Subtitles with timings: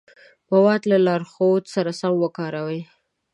[0.51, 2.81] مواد له لارښود سره سم وکاروئ.